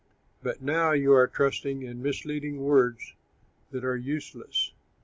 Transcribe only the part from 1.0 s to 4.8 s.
are trusting in misleading words that are useless.